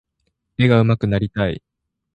[0.57, 1.61] 絵が上手くなりたい。